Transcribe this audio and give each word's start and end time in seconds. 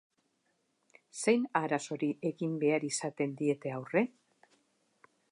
Zein 1.17 1.43
arazori 1.59 2.09
egin 2.29 2.55
behar 2.63 2.85
izaten 2.87 3.35
diete 3.41 3.75
aurre? 3.81 4.03